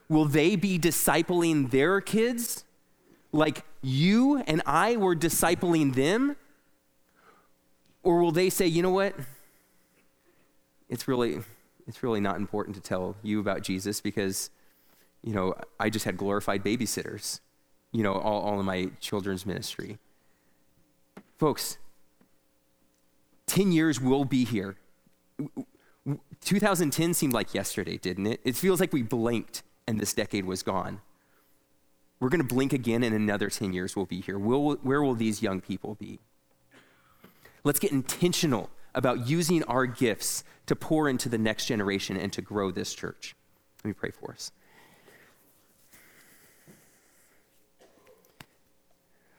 [0.09, 2.65] Will they be discipling their kids
[3.31, 6.35] like you and I were discipling them?
[8.05, 9.15] Or will they say, you know what?
[10.89, 11.39] It's really,
[11.87, 14.51] it's really not important to tell you about Jesus because,
[15.23, 17.39] you know, I just had glorified babysitters,
[17.91, 19.97] you know, all, all in my children's ministry.
[21.39, 21.79] Folks,
[23.47, 24.75] 10 years will be here.
[26.41, 28.39] 2010 seemed like yesterday, didn't it?
[28.43, 31.01] It feels like we blinked and this decade was gone.
[32.19, 34.37] We're going to blink again and another 10 years will be here.
[34.37, 36.19] Will, where will these young people be?
[37.65, 42.41] Let's get intentional about using our gifts to pour into the next generation and to
[42.41, 43.35] grow this church.
[43.83, 44.51] Let me pray for us.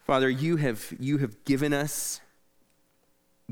[0.05, 2.21] Father, you have, you have given us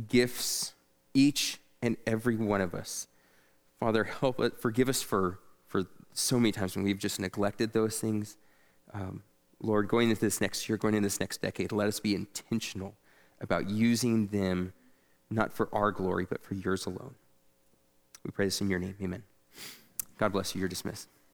[0.08, 0.74] gifts,
[1.14, 3.06] each and every one of us.
[3.78, 8.00] Father, help us, forgive us for, for so many times when we've just neglected those
[8.00, 8.36] things.
[8.92, 9.22] Um,
[9.60, 12.94] Lord, going into this next year, going into this next decade, let us be intentional
[13.40, 14.72] about using them
[15.30, 17.14] not for our glory, but for yours alone.
[18.24, 18.96] We pray this in your name.
[19.02, 19.22] Amen.
[20.18, 20.60] God bless you.
[20.60, 21.08] You're dismissed.